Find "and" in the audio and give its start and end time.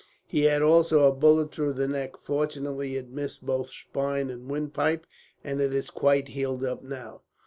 4.31-4.49, 5.43-5.61